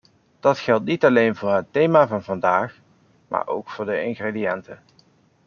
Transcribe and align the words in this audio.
Dat 0.39 0.57
geldt 0.57 0.85
niet 0.85 1.05
alleen 1.05 1.35
voor 1.35 1.53
het 1.53 1.67
thema 1.73 2.07
van 2.07 2.23
vandaag, 2.23 2.77
maar 3.27 3.47
ook 3.47 3.69
voor 3.69 3.85
de 3.85 4.03
ingrediënten. 4.03 4.79